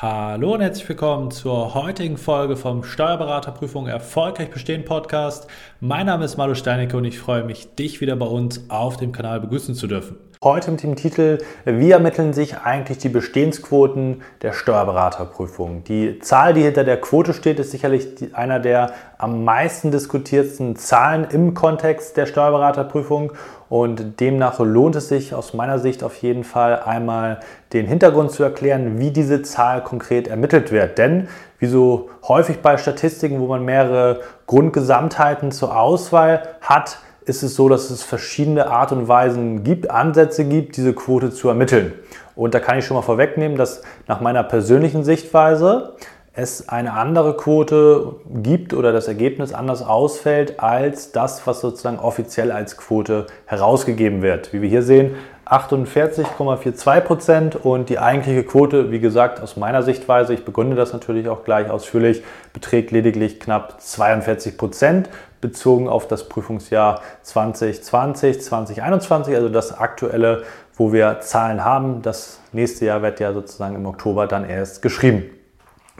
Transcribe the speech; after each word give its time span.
Hallo 0.00 0.54
und 0.54 0.60
herzlich 0.60 0.88
willkommen 0.88 1.32
zur 1.32 1.74
heutigen 1.74 2.18
Folge 2.18 2.54
vom 2.54 2.84
Steuerberaterprüfung 2.84 3.88
Erfolgreich 3.88 4.48
Bestehen 4.48 4.84
Podcast. 4.84 5.48
Mein 5.80 6.06
Name 6.06 6.24
ist 6.24 6.36
Malu 6.36 6.54
Steinecke 6.54 6.96
und 6.96 7.04
ich 7.04 7.18
freue 7.18 7.42
mich, 7.42 7.74
dich 7.74 8.00
wieder 8.00 8.14
bei 8.14 8.26
uns 8.26 8.70
auf 8.70 8.96
dem 8.96 9.10
Kanal 9.10 9.40
begrüßen 9.40 9.74
zu 9.74 9.88
dürfen. 9.88 10.14
Heute 10.44 10.70
mit 10.70 10.84
dem 10.84 10.94
Titel 10.94 11.38
Wie 11.64 11.90
ermitteln 11.90 12.32
sich 12.32 12.58
eigentlich 12.58 12.98
die 12.98 13.08
Bestehensquoten 13.08 14.22
der 14.40 14.52
Steuerberaterprüfung? 14.52 15.82
Die 15.82 16.20
Zahl, 16.20 16.54
die 16.54 16.62
hinter 16.62 16.84
der 16.84 17.00
Quote 17.00 17.34
steht, 17.34 17.58
ist 17.58 17.72
sicherlich 17.72 18.32
einer 18.34 18.60
der 18.60 18.92
am 19.18 19.42
meisten 19.42 19.90
diskutierten 19.90 20.76
Zahlen 20.76 21.26
im 21.32 21.54
Kontext 21.54 22.16
der 22.16 22.26
Steuerberaterprüfung 22.26 23.32
und 23.68 24.20
demnach 24.20 24.60
lohnt 24.60 24.94
es 24.94 25.08
sich 25.08 25.34
aus 25.34 25.54
meiner 25.54 25.80
Sicht 25.80 26.04
auf 26.04 26.14
jeden 26.18 26.44
Fall 26.44 26.82
einmal 26.84 27.40
den 27.72 27.86
Hintergrund 27.86 28.30
zu 28.30 28.44
erklären, 28.44 29.00
wie 29.00 29.10
diese 29.10 29.42
Zahl 29.42 29.82
konkret 29.82 30.28
ermittelt 30.28 30.70
wird. 30.70 30.98
Denn 30.98 31.26
wie 31.58 31.66
so 31.66 32.10
häufig 32.28 32.60
bei 32.60 32.76
Statistiken, 32.76 33.40
wo 33.40 33.48
man 33.48 33.64
mehrere 33.64 34.20
Grundgesamtheiten 34.46 35.50
zur 35.50 35.76
Auswahl 35.76 36.42
hat, 36.60 36.98
ist 37.28 37.42
es 37.42 37.54
so, 37.54 37.68
dass 37.68 37.90
es 37.90 38.02
verschiedene 38.02 38.68
Art 38.68 38.90
und 38.92 39.06
Weisen 39.06 39.62
gibt, 39.62 39.90
Ansätze 39.90 40.44
gibt, 40.44 40.76
diese 40.76 40.94
Quote 40.94 41.30
zu 41.30 41.48
ermitteln. 41.48 41.92
Und 42.34 42.54
da 42.54 42.60
kann 42.60 42.78
ich 42.78 42.86
schon 42.86 42.96
mal 42.96 43.02
vorwegnehmen, 43.02 43.58
dass 43.58 43.82
nach 44.06 44.20
meiner 44.20 44.42
persönlichen 44.42 45.04
Sichtweise 45.04 45.94
es 46.32 46.68
eine 46.68 46.92
andere 46.92 47.36
Quote 47.36 48.14
gibt 48.42 48.72
oder 48.72 48.92
das 48.92 49.08
Ergebnis 49.08 49.52
anders 49.52 49.82
ausfällt 49.82 50.60
als 50.60 51.10
das, 51.10 51.46
was 51.48 51.60
sozusagen 51.60 51.98
offiziell 51.98 52.52
als 52.52 52.76
Quote 52.76 53.26
herausgegeben 53.46 54.22
wird. 54.22 54.52
Wie 54.52 54.62
wir 54.62 54.68
hier 54.68 54.82
sehen, 54.82 55.16
48,42 55.46 57.00
Prozent 57.00 57.56
und 57.56 57.88
die 57.88 57.98
eigentliche 57.98 58.44
Quote, 58.44 58.92
wie 58.92 59.00
gesagt, 59.00 59.40
aus 59.40 59.56
meiner 59.56 59.82
Sichtweise, 59.82 60.34
ich 60.34 60.44
begründe 60.44 60.76
das 60.76 60.92
natürlich 60.92 61.28
auch 61.28 61.42
gleich 61.42 61.70
ausführlich, 61.70 62.22
beträgt 62.52 62.90
lediglich 62.90 63.40
knapp 63.40 63.80
42 63.80 64.56
Prozent 64.56 65.08
bezogen 65.40 65.88
auf 65.88 66.08
das 66.08 66.28
Prüfungsjahr 66.28 67.00
2020, 67.22 68.42
2021, 68.42 69.34
also 69.34 69.48
das 69.48 69.76
aktuelle, 69.76 70.42
wo 70.76 70.92
wir 70.92 71.20
Zahlen 71.20 71.64
haben. 71.64 72.02
Das 72.02 72.40
nächste 72.52 72.86
Jahr 72.86 73.02
wird 73.02 73.20
ja 73.20 73.32
sozusagen 73.32 73.74
im 73.74 73.86
Oktober 73.86 74.26
dann 74.26 74.48
erst 74.48 74.82
geschrieben. 74.82 75.24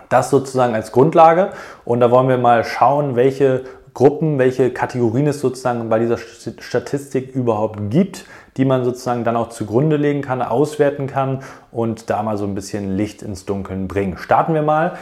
Das 0.08 0.30
sozusagen 0.30 0.74
als 0.74 0.92
Grundlage 0.92 1.50
und 1.84 2.00
da 2.00 2.10
wollen 2.10 2.28
wir 2.28 2.38
mal 2.38 2.64
schauen, 2.64 3.14
welche 3.16 3.64
Gruppen, 3.92 4.38
welche 4.38 4.70
Kategorien 4.72 5.26
es 5.26 5.40
sozusagen 5.40 5.88
bei 5.88 5.98
dieser 5.98 6.18
Statistik 6.18 7.34
überhaupt 7.34 7.90
gibt, 7.90 8.26
die 8.56 8.64
man 8.64 8.84
sozusagen 8.84 9.24
dann 9.24 9.36
auch 9.36 9.48
zugrunde 9.48 9.96
legen 9.96 10.22
kann, 10.22 10.40
auswerten 10.40 11.06
kann 11.06 11.42
und 11.72 12.08
da 12.08 12.22
mal 12.22 12.36
so 12.36 12.44
ein 12.44 12.54
bisschen 12.54 12.96
Licht 12.96 13.22
ins 13.22 13.44
Dunkeln 13.44 13.88
bringen. 13.88 14.16
Starten 14.16 14.54
wir 14.54 14.62
mal. 14.62 14.96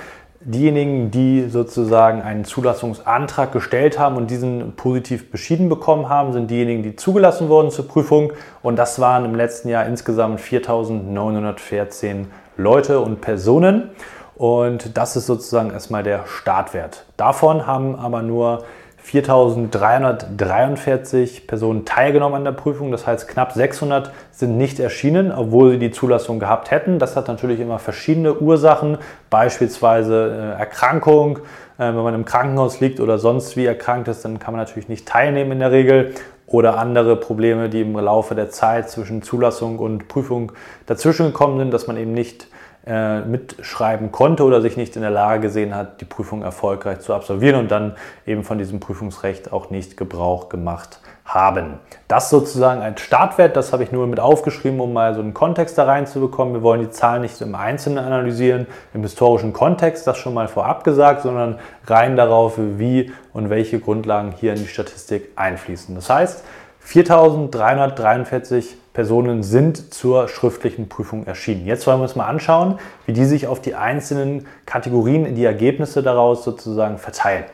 Diejenigen, 0.49 1.11
die 1.11 1.49
sozusagen 1.49 2.23
einen 2.23 2.45
Zulassungsantrag 2.45 3.51
gestellt 3.51 3.99
haben 3.99 4.15
und 4.17 4.31
diesen 4.31 4.77
positiv 4.77 5.33
beschieden 5.33 5.69
bekommen 5.69 6.09
haben, 6.09 6.33
sind 6.33 6.53
diejenigen, 6.53 6.85
die 6.85 6.95
zugelassen 6.95 7.49
wurden 7.49 7.73
zur 7.73 7.89
Prüfung. 7.89 8.33
Und 8.63 8.77
das 8.77 9.01
waren 9.01 9.25
im 9.25 9.35
letzten 9.35 9.69
Jahr 9.69 9.87
insgesamt 9.87 10.39
4.914 10.39 12.27
Leute 12.57 13.01
und 13.01 13.21
Personen. 13.21 13.91
Und 14.37 14.97
das 14.97 15.17
ist 15.17 15.27
sozusagen 15.27 15.71
erstmal 15.71 16.05
der 16.05 16.27
Startwert. 16.27 17.07
Davon 17.17 17.67
haben 17.67 17.97
aber 17.97 18.23
nur 18.23 18.63
4.343 19.07 21.47
Personen 21.47 21.85
teilgenommen 21.85 22.39
an 22.39 22.45
der 22.45 22.53
Prüfung. 22.53 22.91
Das 22.91 23.07
heißt, 23.07 23.29
knapp 23.29 23.53
600 23.53 24.11
sind 24.33 24.59
nicht 24.59 24.81
erschienen, 24.81 25.31
obwohl 25.31 25.71
sie 25.73 25.79
die 25.79 25.91
Zulassung 25.93 26.41
gehabt 26.41 26.73
hätten. 26.73 26.99
Das 26.99 27.15
hat 27.15 27.29
natürlich 27.29 27.61
immer 27.61 27.79
verschiedene 27.79 28.35
Ursachen, 28.35 28.99
beispielsweise 29.31 30.55
äh, 30.57 30.59
Erkrankung. 30.59 31.39
Äh, 31.79 31.87
wenn 31.87 32.03
man 32.03 32.15
im 32.15 32.25
Krankenhaus 32.25 32.81
liegt 32.81 32.99
oder 32.99 33.19
sonst 33.19 33.57
wie 33.57 33.67
erkrankt 33.67 34.09
ist, 34.09 34.25
dann 34.25 34.41
kann 34.41 34.55
man 34.55 34.65
natürlich 34.65 34.89
nicht 34.89 35.07
teilnehmen 35.07 35.53
in 35.53 35.61
der 35.61 35.71
Regel. 35.71 36.13
Oder 36.49 36.79
andere 36.79 37.15
Probleme, 37.17 37.69
die 37.69 37.83
im 37.83 37.97
Laufe 37.97 38.35
der 38.35 38.51
Zeit 38.51 38.91
zwischen 38.91 39.23
Zulassung 39.23 39.79
und 39.79 40.09
Prüfung 40.09 40.51
dazwischen 40.87 41.27
gekommen 41.27 41.59
sind, 41.59 41.73
dass 41.73 41.87
man 41.87 41.97
eben 41.97 42.11
nicht 42.13 42.49
äh, 42.87 43.21
mitschreiben 43.21 44.13
konnte 44.13 44.45
oder 44.45 44.61
sich 44.61 44.77
nicht 44.77 44.95
in 44.95 45.03
der 45.03 45.11
Lage 45.11 45.41
gesehen 45.41 45.75
hat, 45.75 46.01
die 46.01 46.05
Prüfung 46.05 46.43
erfolgreich 46.43 47.01
zu 47.01 47.15
absolvieren 47.15 47.59
und 47.59 47.71
dann 47.71 47.97
eben 48.27 48.45
von 48.45 48.59
diesem 48.59 48.79
Prüfungsrecht 48.79 49.53
auch 49.53 49.71
nicht 49.71 49.97
Gebrauch 49.97 50.49
gemacht 50.49 51.01
haben. 51.25 51.81
Das 52.07 52.31
sozusagen 52.31 52.83
als 52.83 53.01
Startwert, 53.01 53.57
das 53.57 53.73
habe 53.73 53.83
ich 53.83 53.91
nur 53.91 54.07
mit 54.07 54.21
aufgeschrieben, 54.21 54.79
um 54.79 54.93
mal 54.93 55.15
so 55.15 55.21
einen 55.21 55.35
Kontext 55.35 55.77
da 55.77 55.85
reinzubekommen. 55.85 56.55
Wir 56.55 56.63
wollen 56.63 56.81
die 56.81 56.91
Zahlen 56.91 57.23
nicht 57.23 57.41
im 57.41 57.57
Einzelnen 57.57 57.99
analysieren, 57.99 58.69
im 58.95 59.03
historischen 59.03 59.53
Kontext, 59.53 60.07
das 60.07 60.17
schon 60.19 60.35
mal 60.35 60.47
vorab 60.47 60.85
gesagt, 60.85 61.23
sondern 61.23 61.59
rein 61.87 62.17
darauf, 62.17 62.55
wie 62.57 63.13
und 63.33 63.51
welche 63.51 63.81
Grundlagen 63.81 64.31
hier 64.31 64.53
in 64.53 64.61
die 64.61 64.69
Statistik 64.69 65.31
einfließen. 65.35 65.97
Das 65.97 66.09
heißt, 66.09 66.45
4343 66.87 68.77
Personen 68.93 69.43
sind 69.43 69.93
zur 69.93 70.29
schriftlichen 70.29 70.89
Prüfung 70.89 71.27
erschienen. 71.27 71.67
Jetzt 71.67 71.85
wollen 71.87 71.99
wir 71.99 72.05
uns 72.05 72.15
mal 72.15 72.27
anschauen, 72.27 72.79
wie 73.07 73.13
die 73.13 73.25
sich 73.25 73.49
auf 73.49 73.61
die 73.61 73.75
einzelnen 73.75 74.47
Kategorien 74.67 75.35
die 75.35 75.45
Ergebnisse 75.45 76.05
daraus 76.05 76.45
sozusagen 76.45 76.99
verteilen. 76.99 77.45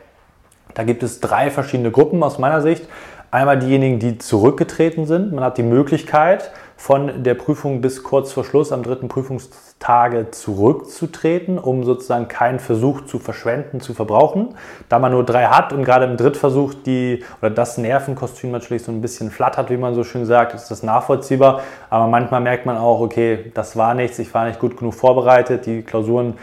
Da 0.74 0.84
gibt 0.84 1.02
es 1.02 1.20
drei 1.20 1.50
verschiedene 1.50 1.90
Gruppen 1.90 2.22
aus 2.22 2.38
meiner 2.38 2.60
Sicht. 2.60 2.86
Einmal 3.30 3.58
diejenigen, 3.58 3.98
die 3.98 4.18
zurückgetreten 4.18 5.06
sind. 5.06 5.32
Man 5.32 5.42
hat 5.42 5.56
die 5.56 5.62
Möglichkeit, 5.62 6.52
von 6.82 7.22
der 7.22 7.34
Prüfung 7.34 7.80
bis 7.80 8.02
kurz 8.02 8.32
vor 8.32 8.44
Schluss 8.44 8.72
am 8.72 8.82
dritten 8.82 9.06
Prüfungstage 9.06 10.32
zurückzutreten, 10.32 11.56
um 11.60 11.84
sozusagen 11.84 12.26
keinen 12.26 12.58
Versuch 12.58 13.02
zu 13.02 13.20
verschwenden, 13.20 13.80
zu 13.80 13.94
verbrauchen. 13.94 14.56
Da 14.88 14.98
man 14.98 15.12
nur 15.12 15.24
drei 15.24 15.44
hat 15.44 15.72
und 15.72 15.84
gerade 15.84 16.06
im 16.06 16.16
Drittversuch 16.16 16.74
die 16.74 17.22
oder 17.40 17.50
das 17.50 17.78
Nervenkostüm 17.78 18.50
natürlich 18.50 18.82
so 18.82 18.90
ein 18.90 19.00
bisschen 19.00 19.30
flattert, 19.30 19.70
wie 19.70 19.76
man 19.76 19.94
so 19.94 20.02
schön 20.02 20.26
sagt, 20.26 20.54
ist 20.54 20.72
das 20.72 20.82
nachvollziehbar. 20.82 21.62
Aber 21.88 22.08
manchmal 22.08 22.40
merkt 22.40 22.66
man 22.66 22.76
auch, 22.76 22.98
okay, 22.98 23.52
das 23.54 23.76
war 23.76 23.94
nichts, 23.94 24.18
ich 24.18 24.34
war 24.34 24.46
nicht 24.46 24.58
gut 24.58 24.76
genug 24.76 24.94
vorbereitet, 24.94 25.66
die 25.66 25.82
Klausuren 25.82 26.34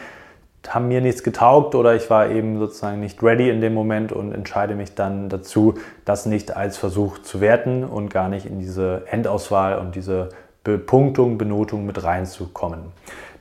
haben 0.68 0.88
mir 0.88 1.02
nichts 1.02 1.24
getaugt 1.24 1.74
oder 1.74 1.96
ich 1.96 2.10
war 2.10 2.30
eben 2.30 2.60
sozusagen 2.60 3.00
nicht 3.00 3.24
ready 3.24 3.50
in 3.50 3.62
dem 3.62 3.74
Moment 3.74 4.12
und 4.12 4.34
entscheide 4.34 4.76
mich 4.76 4.94
dann 4.94 5.30
dazu, 5.30 5.76
das 6.06 6.26
nicht 6.26 6.56
als 6.56 6.78
Versuch 6.78 7.20
zu 7.20 7.42
werten 7.42 7.84
und 7.84 8.10
gar 8.10 8.30
nicht 8.30 8.46
in 8.46 8.60
diese 8.60 9.04
Endauswahl 9.10 9.80
und 9.80 9.96
diese 9.96 10.30
Bepunktung, 10.64 11.38
Benotung 11.38 11.86
mit 11.86 12.04
reinzukommen. 12.04 12.80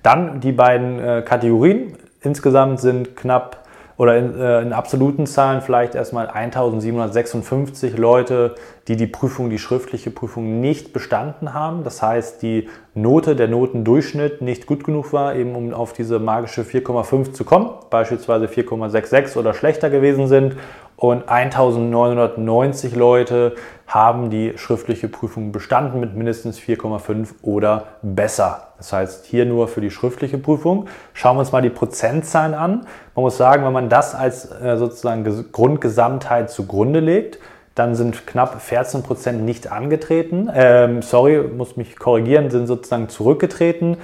Dann 0.02 0.40
die 0.40 0.52
beiden 0.52 1.00
äh, 1.00 1.22
Kategorien. 1.26 1.96
Insgesamt 2.22 2.80
sind 2.80 3.16
knapp 3.16 3.64
oder 3.98 4.16
in, 4.16 4.40
äh, 4.40 4.62
in, 4.62 4.72
absoluten 4.72 5.26
Zahlen 5.26 5.60
vielleicht 5.60 5.96
erstmal 5.96 6.28
1756 6.28 7.98
Leute, 7.98 8.54
die 8.86 8.96
die 8.96 9.08
Prüfung, 9.08 9.50
die 9.50 9.58
schriftliche 9.58 10.12
Prüfung 10.12 10.60
nicht 10.60 10.92
bestanden 10.92 11.52
haben. 11.52 11.82
Das 11.82 12.00
heißt, 12.00 12.40
die 12.40 12.68
Note, 12.94 13.34
der 13.34 13.48
Notendurchschnitt 13.48 14.40
nicht 14.40 14.66
gut 14.66 14.84
genug 14.84 15.12
war, 15.12 15.34
eben 15.34 15.56
um 15.56 15.74
auf 15.74 15.92
diese 15.92 16.20
magische 16.20 16.62
4,5 16.62 17.32
zu 17.32 17.44
kommen, 17.44 17.70
beispielsweise 17.90 18.46
4,66 18.46 19.36
oder 19.36 19.52
schlechter 19.52 19.90
gewesen 19.90 20.28
sind. 20.28 20.56
Und 20.98 21.28
1990 21.28 22.96
Leute 22.96 23.54
haben 23.86 24.30
die 24.30 24.58
schriftliche 24.58 25.06
Prüfung 25.06 25.52
bestanden 25.52 26.00
mit 26.00 26.16
mindestens 26.16 26.58
4,5 26.58 27.28
oder 27.42 27.84
besser. 28.02 28.72
Das 28.78 28.92
heißt, 28.92 29.24
hier 29.24 29.46
nur 29.46 29.68
für 29.68 29.80
die 29.80 29.92
schriftliche 29.92 30.38
Prüfung. 30.38 30.88
Schauen 31.14 31.36
wir 31.36 31.40
uns 31.40 31.52
mal 31.52 31.62
die 31.62 31.70
Prozentzahlen 31.70 32.52
an. 32.52 32.80
Man 33.14 33.22
muss 33.22 33.36
sagen, 33.36 33.64
wenn 33.64 33.72
man 33.72 33.88
das 33.88 34.16
als 34.16 34.50
äh, 34.50 34.76
sozusagen 34.76 35.52
Grundgesamtheit 35.52 36.50
zugrunde 36.50 36.98
legt, 36.98 37.38
dann 37.76 37.94
sind 37.94 38.26
knapp 38.26 38.60
14 38.60 39.04
Prozent 39.04 39.44
nicht 39.44 39.70
angetreten. 39.70 40.50
Ähm, 40.52 41.02
sorry, 41.02 41.42
muss 41.42 41.76
mich 41.76 41.96
korrigieren, 41.96 42.50
sind 42.50 42.66
sozusagen 42.66 43.08
zurückgetreten 43.08 43.98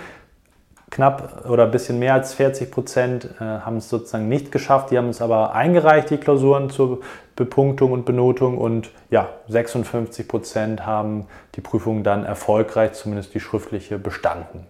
knapp 0.94 1.44
oder 1.49 1.64
ein 1.64 1.70
bisschen 1.70 1.99
mehr 1.99 2.14
als 2.14 2.35
40 2.35 2.70
Prozent 2.70 3.29
äh, 3.41 3.44
haben 3.44 3.79
es 3.79 3.88
sozusagen 3.88 4.29
nicht 4.29 4.52
geschafft. 4.52 4.91
Die 4.91 4.99
haben 4.99 5.08
es 5.08 5.20
aber 5.20 5.52
eingereicht, 5.52 6.11
die 6.11 6.19
Klausuren 6.19 6.70
zur 6.70 7.00
Bepunktung 7.37 7.93
und 7.93 8.05
Benotung. 8.05 8.58
Und 8.58 8.91
ja, 9.11 9.29
56 9.49 10.29
Prozent 10.29 10.87
haben 10.87 11.26
die 11.56 11.61
Prüfung 11.61 12.05
dann 12.05 12.25
erfolgreich, 12.25 12.93
zumindest 12.93 13.35
die 13.35 13.41
schriftliche, 13.41 13.99
bestanden. 13.99 14.67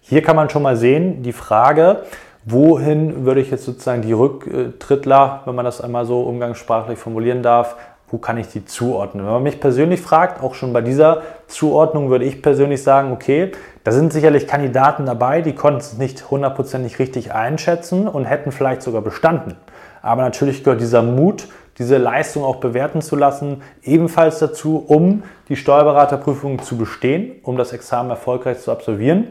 Hier 0.00 0.22
kann 0.22 0.36
man 0.36 0.48
schon 0.50 0.62
mal 0.62 0.76
sehen, 0.76 1.24
die 1.24 1.32
Frage, 1.32 2.04
wohin 2.44 3.24
würde 3.24 3.40
ich 3.40 3.50
jetzt 3.50 3.64
sozusagen 3.64 4.02
die 4.02 4.12
Rücktrittler, 4.12 5.42
wenn 5.46 5.56
man 5.56 5.64
das 5.64 5.80
einmal 5.80 6.06
so 6.06 6.22
umgangssprachlich 6.22 6.96
formulieren 6.96 7.42
darf, 7.42 7.74
wo 8.08 8.18
kann 8.18 8.38
ich 8.38 8.48
die 8.48 8.64
zuordnen? 8.64 9.24
Wenn 9.24 9.32
man 9.32 9.42
mich 9.42 9.60
persönlich 9.60 10.00
fragt, 10.00 10.42
auch 10.42 10.54
schon 10.54 10.72
bei 10.72 10.80
dieser 10.80 11.22
Zuordnung 11.48 12.08
würde 12.08 12.24
ich 12.24 12.40
persönlich 12.40 12.82
sagen, 12.82 13.12
okay, 13.12 13.52
da 13.82 13.92
sind 13.92 14.12
sicherlich 14.12 14.46
Kandidaten 14.46 15.06
dabei, 15.06 15.42
die 15.42 15.54
konnten 15.54 15.80
es 15.80 15.98
nicht 15.98 16.30
hundertprozentig 16.30 16.98
richtig 16.98 17.32
einschätzen 17.32 18.06
und 18.06 18.24
hätten 18.24 18.52
vielleicht 18.52 18.82
sogar 18.82 19.02
bestanden. 19.02 19.56
Aber 20.02 20.22
natürlich 20.22 20.62
gehört 20.62 20.80
dieser 20.80 21.02
Mut, 21.02 21.48
diese 21.78 21.98
Leistung 21.98 22.44
auch 22.44 22.56
bewerten 22.56 23.02
zu 23.02 23.16
lassen, 23.16 23.62
ebenfalls 23.82 24.38
dazu, 24.38 24.84
um 24.86 25.24
die 25.48 25.56
Steuerberaterprüfung 25.56 26.62
zu 26.62 26.78
bestehen, 26.78 27.32
um 27.42 27.56
das 27.56 27.72
Examen 27.72 28.10
erfolgreich 28.10 28.60
zu 28.60 28.70
absolvieren. 28.70 29.28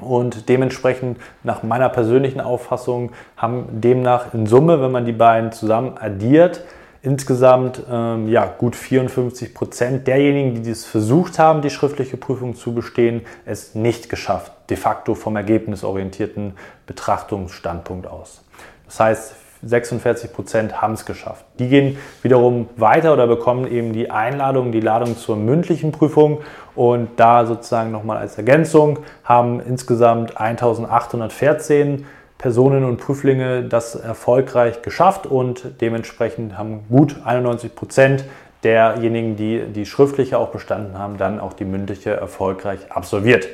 Und 0.00 0.48
dementsprechend, 0.48 1.18
nach 1.42 1.62
meiner 1.62 1.90
persönlichen 1.90 2.40
Auffassung, 2.40 3.12
haben 3.36 3.66
demnach 3.70 4.32
in 4.32 4.46
Summe, 4.46 4.80
wenn 4.80 4.90
man 4.90 5.04
die 5.04 5.12
beiden 5.12 5.52
zusammen 5.52 5.96
addiert, 6.00 6.64
insgesamt 7.02 7.82
ähm, 7.90 8.28
ja, 8.28 8.46
gut 8.46 8.76
54 8.76 9.54
Prozent 9.54 10.06
derjenigen, 10.06 10.62
die 10.62 10.70
es 10.70 10.84
versucht 10.84 11.38
haben, 11.38 11.62
die 11.62 11.70
schriftliche 11.70 12.16
Prüfung 12.16 12.54
zu 12.54 12.74
bestehen, 12.74 13.22
es 13.46 13.74
nicht 13.74 14.08
geschafft, 14.08 14.52
de 14.68 14.76
facto 14.76 15.14
vom 15.14 15.36
ergebnisorientierten 15.36 16.54
Betrachtungsstandpunkt 16.86 18.06
aus. 18.06 18.42
Das 18.86 19.00
heißt, 19.00 19.34
46 19.62 20.32
Prozent 20.32 20.80
haben 20.80 20.94
es 20.94 21.04
geschafft. 21.04 21.44
Die 21.58 21.68
gehen 21.68 21.98
wiederum 22.22 22.68
weiter 22.76 23.12
oder 23.12 23.26
bekommen 23.26 23.70
eben 23.70 23.92
die 23.92 24.10
Einladung, 24.10 24.72
die 24.72 24.80
Ladung 24.80 25.18
zur 25.18 25.36
mündlichen 25.36 25.92
Prüfung 25.92 26.40
und 26.74 27.08
da 27.16 27.44
sozusagen 27.44 27.90
nochmal 27.90 28.16
als 28.16 28.38
Ergänzung 28.38 29.00
haben 29.22 29.60
insgesamt 29.60 30.40
1814 30.40 32.06
Personen 32.40 32.84
und 32.84 32.96
Prüflinge 32.96 33.64
das 33.64 33.94
erfolgreich 33.94 34.82
geschafft 34.82 35.26
und 35.26 35.80
dementsprechend 35.80 36.56
haben 36.56 36.84
gut 36.88 37.16
91 37.24 37.74
Prozent 37.74 38.24
derjenigen, 38.64 39.36
die 39.36 39.64
die 39.66 39.86
schriftliche 39.86 40.38
auch 40.38 40.48
bestanden 40.48 40.98
haben, 40.98 41.18
dann 41.18 41.38
auch 41.38 41.52
die 41.52 41.64
mündliche 41.64 42.10
erfolgreich 42.10 42.90
absolviert. 42.90 43.48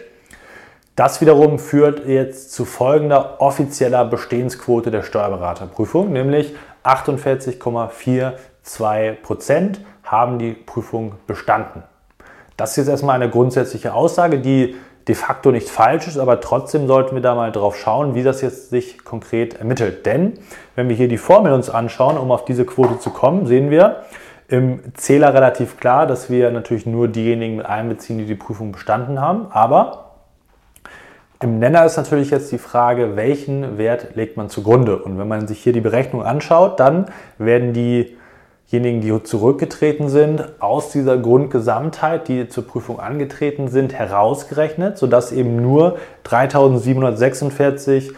Das 0.95 1.21
wiederum 1.21 1.59
führt 1.59 2.07
jetzt 2.07 2.53
zu 2.53 2.65
folgender 2.65 3.41
offizieller 3.41 4.05
Bestehensquote 4.05 4.91
der 4.91 5.03
Steuerberaterprüfung, 5.03 6.13
nämlich 6.13 6.55
48,42 6.85 9.13
Prozent 9.23 9.81
haben 10.05 10.39
die 10.39 10.53
Prüfung 10.53 11.17
bestanden. 11.27 11.83
Das 12.57 12.71
ist 12.71 12.77
jetzt 12.77 12.89
erstmal 12.89 13.17
eine 13.17 13.29
grundsätzliche 13.29 13.93
Aussage, 13.93 14.39
die 14.39 14.77
de 15.09 15.15
facto 15.15 15.53
nicht 15.53 15.69
falsch 15.69 16.09
ist, 16.09 16.19
aber 16.19 16.41
trotzdem 16.41 16.87
sollten 16.87 17.15
wir 17.15 17.23
da 17.23 17.35
mal 17.35 17.53
drauf 17.53 17.77
schauen, 17.77 18.15
wie 18.15 18.23
das 18.23 18.43
jetzt 18.43 18.71
sich 18.71 19.05
konkret 19.05 19.55
ermittelt. 19.55 20.05
Denn 20.05 20.35
wenn 20.75 20.89
wir 20.89 20.97
hier 20.97 21.09
die 21.09 21.19
Formel 21.19 21.53
uns 21.53 21.71
anschauen, 21.71 22.19
um 22.19 22.33
auf 22.33 22.45
diese 22.45 22.65
Quote 22.65 22.99
zu 22.99 23.11
kommen, 23.11 23.47
sehen 23.47 23.71
wir 23.71 24.03
im 24.49 24.81
Zähler 24.95 25.35
relativ 25.35 25.79
klar, 25.79 26.07
dass 26.07 26.31
wir 26.31 26.51
natürlich 26.51 26.87
nur 26.87 27.09
diejenigen 27.09 27.57
mit 27.57 27.67
einbeziehen, 27.67 28.19
die 28.19 28.27
die 28.27 28.35
Prüfung 28.35 28.73
bestanden 28.73 29.21
haben. 29.21 29.47
Aber 29.51 30.07
im 31.41 31.59
Nenner 31.59 31.85
ist 31.85 31.97
natürlich 31.97 32.31
jetzt 32.31 32.51
die 32.51 32.59
Frage, 32.59 33.17
welchen 33.17 33.79
Wert 33.79 34.15
legt 34.15 34.37
man 34.37 34.49
zugrunde? 34.49 34.99
Und 34.99 35.19
wenn 35.19 35.29
man 35.29 35.47
sich 35.47 35.63
hier 35.63 35.73
die 35.73 35.81
Berechnung 35.81 36.23
anschaut, 36.23 36.81
dann 36.81 37.07
werden 37.39 37.73
die 37.73 38.17
diejenigen, 38.71 39.01
die 39.01 39.23
zurückgetreten 39.23 40.09
sind, 40.09 40.45
aus 40.61 40.91
dieser 40.91 41.19
Grundgesamtheit, 41.19 42.29
die 42.29 42.49
zur 42.49 42.67
Prüfung 42.67 42.99
angetreten 42.99 43.69
sind, 43.69 43.95
herausgerechnet, 43.95 44.99
sodass 44.99 45.33
eben 45.33 45.63
nur 45.63 45.99
3746 46.25 48.13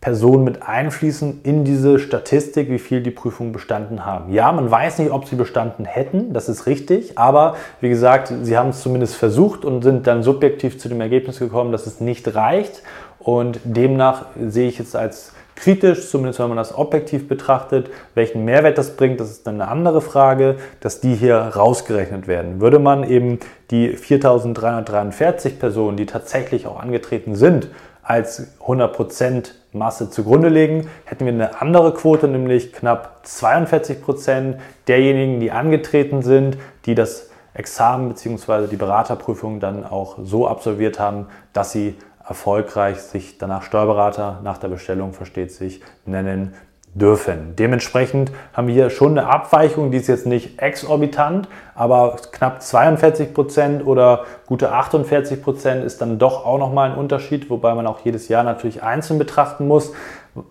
Personen 0.00 0.44
mit 0.44 0.62
einfließen 0.62 1.40
in 1.42 1.64
diese 1.64 1.98
Statistik, 1.98 2.70
wie 2.70 2.78
viel 2.78 3.02
die 3.02 3.10
Prüfung 3.10 3.50
bestanden 3.50 4.06
haben. 4.06 4.32
Ja, 4.32 4.52
man 4.52 4.70
weiß 4.70 5.00
nicht, 5.00 5.10
ob 5.10 5.26
sie 5.26 5.34
bestanden 5.34 5.86
hätten, 5.86 6.32
das 6.32 6.48
ist 6.48 6.66
richtig, 6.66 7.18
aber 7.18 7.56
wie 7.80 7.88
gesagt, 7.88 8.32
sie 8.42 8.56
haben 8.56 8.68
es 8.68 8.80
zumindest 8.80 9.16
versucht 9.16 9.64
und 9.64 9.82
sind 9.82 10.06
dann 10.06 10.22
subjektiv 10.22 10.78
zu 10.78 10.88
dem 10.88 11.00
Ergebnis 11.00 11.40
gekommen, 11.40 11.72
dass 11.72 11.86
es 11.86 12.00
nicht 12.00 12.32
reicht 12.36 12.82
und 13.18 13.58
demnach 13.64 14.26
sehe 14.40 14.68
ich 14.68 14.78
jetzt 14.78 14.94
als 14.94 15.32
kritisch, 15.58 16.08
zumindest 16.08 16.38
wenn 16.38 16.48
man 16.48 16.56
das 16.56 16.76
objektiv 16.76 17.28
betrachtet. 17.28 17.90
Welchen 18.14 18.44
Mehrwert 18.44 18.78
das 18.78 18.96
bringt, 18.96 19.20
das 19.20 19.30
ist 19.30 19.46
dann 19.46 19.60
eine 19.60 19.70
andere 19.70 20.00
Frage, 20.00 20.56
dass 20.80 21.00
die 21.00 21.14
hier 21.14 21.36
rausgerechnet 21.36 22.28
werden. 22.28 22.60
Würde 22.60 22.78
man 22.78 23.04
eben 23.04 23.40
die 23.70 23.96
4343 23.96 25.58
Personen, 25.58 25.96
die 25.96 26.06
tatsächlich 26.06 26.66
auch 26.66 26.80
angetreten 26.80 27.34
sind, 27.34 27.68
als 28.02 28.56
100% 28.64 29.50
Masse 29.72 30.08
zugrunde 30.08 30.48
legen, 30.48 30.88
hätten 31.04 31.26
wir 31.26 31.32
eine 31.32 31.60
andere 31.60 31.92
Quote, 31.92 32.26
nämlich 32.26 32.72
knapp 32.72 33.22
42% 33.26 34.54
derjenigen, 34.86 35.40
die 35.40 35.50
angetreten 35.50 36.22
sind, 36.22 36.56
die 36.86 36.94
das 36.94 37.28
Examen 37.52 38.08
bzw. 38.08 38.66
die 38.68 38.76
Beraterprüfung 38.76 39.60
dann 39.60 39.84
auch 39.84 40.16
so 40.22 40.46
absolviert 40.46 40.98
haben, 40.98 41.26
dass 41.52 41.72
sie 41.72 41.96
erfolgreich 42.28 42.98
sich 42.98 43.38
danach 43.38 43.62
Steuerberater 43.62 44.40
nach 44.42 44.58
der 44.58 44.68
Bestellung, 44.68 45.12
versteht 45.12 45.52
sich, 45.52 45.80
nennen 46.04 46.54
dürfen. 46.94 47.54
Dementsprechend 47.56 48.32
haben 48.52 48.66
wir 48.66 48.74
hier 48.74 48.90
schon 48.90 49.18
eine 49.18 49.28
Abweichung, 49.28 49.90
die 49.90 49.98
ist 49.98 50.08
jetzt 50.08 50.26
nicht 50.26 50.60
exorbitant, 50.60 51.48
aber 51.74 52.16
knapp 52.32 52.62
42 52.62 53.34
Prozent 53.34 53.86
oder 53.86 54.24
gute 54.46 54.72
48 54.72 55.42
Prozent 55.42 55.84
ist 55.84 56.00
dann 56.00 56.18
doch 56.18 56.44
auch 56.44 56.58
nochmal 56.58 56.90
ein 56.90 56.96
Unterschied, 56.96 57.50
wobei 57.50 57.74
man 57.74 57.86
auch 57.86 58.00
jedes 58.04 58.28
Jahr 58.28 58.42
natürlich 58.42 58.82
einzeln 58.82 59.18
betrachten 59.18 59.68
muss. 59.68 59.92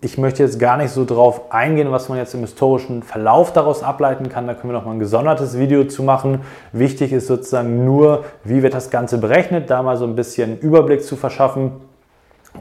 Ich 0.00 0.18
möchte 0.18 0.42
jetzt 0.42 0.58
gar 0.58 0.76
nicht 0.76 0.90
so 0.90 1.04
drauf 1.04 1.52
eingehen, 1.52 1.90
was 1.90 2.08
man 2.08 2.18
jetzt 2.18 2.34
im 2.34 2.40
historischen 2.40 3.02
Verlauf 3.02 3.52
daraus 3.52 3.82
ableiten 3.82 4.28
kann. 4.28 4.46
Da 4.46 4.54
können 4.54 4.72
wir 4.72 4.78
noch 4.78 4.86
mal 4.86 4.92
ein 4.92 4.98
gesondertes 4.98 5.58
Video 5.58 5.84
zu 5.84 6.02
machen. 6.02 6.40
Wichtig 6.72 7.12
ist 7.12 7.26
sozusagen 7.26 7.84
nur, 7.84 8.24
wie 8.44 8.62
wird 8.62 8.74
das 8.74 8.90
Ganze 8.90 9.18
berechnet, 9.18 9.70
da 9.70 9.82
mal 9.82 9.96
so 9.96 10.04
ein 10.04 10.14
bisschen 10.14 10.58
Überblick 10.58 11.02
zu 11.02 11.16
verschaffen, 11.16 11.72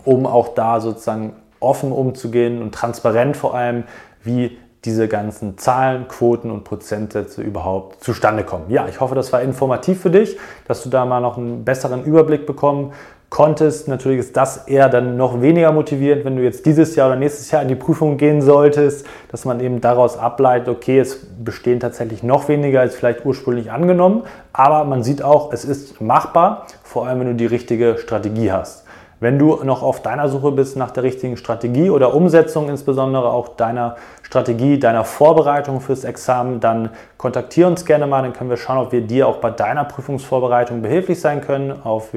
um 0.06 0.25
auch 0.25 0.50
da 0.50 0.79
sozusagen 0.79 1.33
offen 1.59 1.91
umzugehen 1.91 2.62
und 2.62 2.74
transparent 2.74 3.35
vor 3.35 3.56
allem, 3.56 3.83
wie 4.24 4.57
diese 4.85 5.07
ganzen 5.07 5.57
Zahlen, 5.57 6.07
Quoten 6.07 6.51
und 6.51 6.63
Prozentsätze 6.63 7.41
überhaupt 7.41 8.03
zustande 8.03 8.44
kommen. 8.44 8.65
Ja, 8.69 8.88
ich 8.88 9.01
hoffe, 9.01 9.15
das 9.15 9.33
war 9.33 9.41
informativ 9.41 10.01
für 10.01 10.12
dich, 10.12 10.38
dass 10.68 10.83
du 10.83 10.89
da 10.89 11.06
mal 11.06 11.19
noch 11.19 11.38
einen 11.38 11.65
besseren 11.65 12.03
Überblick 12.03 12.45
bekommen 12.45 12.94
konntest. 13.29 13.88
Natürlich 13.88 14.19
ist 14.19 14.38
das 14.38 14.68
eher 14.68 14.89
dann 14.89 15.18
noch 15.18 15.41
weniger 15.41 15.71
motivierend, 15.71 16.25
wenn 16.25 16.38
du 16.38 16.44
jetzt 16.44 16.65
dieses 16.65 16.95
Jahr 16.95 17.09
oder 17.09 17.18
nächstes 17.18 17.51
Jahr 17.51 17.62
in 17.62 17.68
die 17.68 17.75
Prüfung 17.75 18.18
gehen 18.18 18.41
solltest, 18.41 19.06
dass 19.29 19.45
man 19.45 19.59
eben 19.59 19.81
daraus 19.81 20.18
ableitet, 20.18 20.69
okay, 20.69 21.00
es 21.00 21.25
bestehen 21.44 21.79
tatsächlich 21.79 22.24
noch 22.24 22.47
weniger 22.47 22.81
als 22.81 22.95
vielleicht 22.95 23.25
ursprünglich 23.25 23.71
angenommen, 23.71 24.24
aber 24.53 24.85
man 24.85 25.03
sieht 25.03 25.21
auch, 25.21 25.51
es 25.51 25.65
ist 25.65 26.00
machbar, 26.00 26.68
vor 26.83 27.07
allem 27.07 27.19
wenn 27.19 27.27
du 27.27 27.35
die 27.35 27.45
richtige 27.45 27.97
Strategie 27.97 28.51
hast. 28.51 28.85
Wenn 29.19 29.39
du 29.39 29.63
noch 29.63 29.81
auf 29.81 30.03
deiner 30.03 30.29
Suche 30.29 30.51
bist 30.51 30.77
nach 30.77 30.91
der 30.91 31.01
richtigen 31.01 31.38
Strategie 31.38 31.89
oder 31.89 32.13
Umsetzung 32.13 32.69
insbesondere 32.69 33.31
auch 33.31 33.48
deiner 33.48 33.96
Strategie, 34.22 34.77
deiner 34.77 35.03
Vorbereitung 35.05 35.81
fürs 35.81 36.03
Examen, 36.03 36.60
dann 36.60 36.91
kontaktiere 37.17 37.67
uns 37.67 37.84
gerne 37.84 38.05
mal, 38.05 38.22
dann 38.22 38.34
können 38.34 38.51
wir 38.51 38.57
schauen, 38.57 38.77
ob 38.77 38.91
wir 38.91 39.01
dir 39.01 39.27
auch 39.27 39.38
bei 39.38 39.50
deiner 39.50 39.86
Prüfungsvorbereitung 39.86 40.84
behilflich 40.84 41.19
sein 41.19 41.41
können 41.41 41.81
auf 41.84 42.13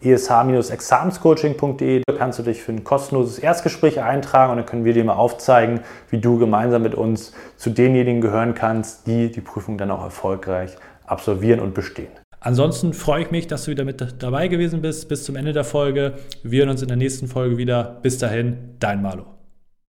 www.ish-examenscoaching.de. 0.00 2.02
Da 2.06 2.14
kannst 2.14 2.38
du 2.38 2.42
dich 2.42 2.62
für 2.62 2.72
ein 2.72 2.84
kostenloses 2.84 3.38
Erstgespräch 3.38 4.00
eintragen 4.00 4.52
und 4.52 4.58
dann 4.58 4.66
können 4.66 4.84
wir 4.84 4.92
dir 4.92 5.04
mal 5.04 5.14
aufzeigen, 5.14 5.80
wie 6.10 6.18
du 6.18 6.38
gemeinsam 6.38 6.82
mit 6.82 6.94
uns 6.94 7.32
zu 7.56 7.70
denjenigen 7.70 8.20
gehören 8.20 8.54
kannst, 8.54 9.06
die 9.06 9.30
die 9.30 9.40
Prüfung 9.40 9.78
dann 9.78 9.90
auch 9.90 10.02
erfolgreich 10.02 10.76
absolvieren 11.06 11.60
und 11.60 11.74
bestehen. 11.74 12.08
Ansonsten 12.40 12.92
freue 12.92 13.22
ich 13.22 13.30
mich, 13.30 13.48
dass 13.48 13.64
du 13.64 13.72
wieder 13.72 13.84
mit 13.84 14.22
dabei 14.22 14.48
gewesen 14.48 14.80
bist 14.80 15.08
bis 15.08 15.24
zum 15.24 15.34
Ende 15.34 15.52
der 15.52 15.64
Folge. 15.64 16.14
Wir 16.44 16.60
hören 16.60 16.70
uns 16.70 16.82
in 16.82 16.88
der 16.88 16.96
nächsten 16.96 17.26
Folge 17.26 17.58
wieder. 17.58 17.98
Bis 18.02 18.18
dahin, 18.18 18.76
dein 18.78 19.02
Malo. 19.02 19.37